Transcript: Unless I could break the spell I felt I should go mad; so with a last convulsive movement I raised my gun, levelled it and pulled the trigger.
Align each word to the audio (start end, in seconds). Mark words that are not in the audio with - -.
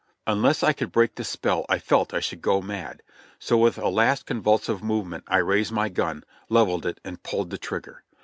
Unless 0.25 0.63
I 0.63 0.73
could 0.73 0.91
break 0.91 1.13
the 1.13 1.23
spell 1.23 1.63
I 1.69 1.77
felt 1.77 2.11
I 2.11 2.21
should 2.21 2.41
go 2.41 2.59
mad; 2.59 3.03
so 3.37 3.55
with 3.55 3.77
a 3.77 3.87
last 3.87 4.25
convulsive 4.25 4.81
movement 4.83 5.25
I 5.27 5.37
raised 5.37 5.71
my 5.73 5.89
gun, 5.89 6.23
levelled 6.49 6.87
it 6.87 6.99
and 7.05 7.21
pulled 7.21 7.51
the 7.51 7.59
trigger. 7.59 8.03